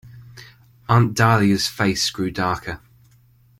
Aunt 0.89 1.13
Dahlia's 1.15 1.67
face 1.67 2.09
grew 2.09 2.31
darker. 2.31 2.79